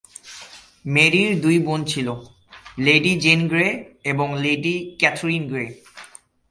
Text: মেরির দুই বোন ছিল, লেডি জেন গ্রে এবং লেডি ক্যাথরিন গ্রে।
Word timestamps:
মেরির 0.85 1.31
দুই 1.41 1.57
বোন 1.59 1.79
ছিল, 1.85 2.07
লেডি 2.79 3.13
জেন 3.19 3.41
গ্রে 3.47 3.67
এবং 4.03 4.27
লেডি 4.41 4.75
ক্যাথরিন 4.99 5.43
গ্রে। 5.47 5.65